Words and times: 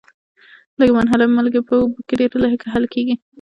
لږي 0.79 0.93
منحله 0.97 1.25
مالګې 1.35 1.61
په 1.67 1.73
اوبو 1.79 1.99
کې 2.07 2.13
ډیر 2.19 2.31
لږ 2.43 2.53
حل 2.73 2.85
کیږي. 2.93 3.15